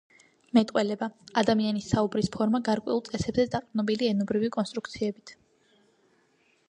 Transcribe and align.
მეტყველება— 0.57 1.09
ადამიანის 1.41 1.89
საუბრის 1.93 2.31
ფორმა 2.37 2.61
გარკვეულ 2.69 3.03
წესებზე 3.09 3.47
დაყრდნობილი 3.57 4.09
ენობრივი 4.15 4.51
კონსტრუქციებით. 4.59 5.35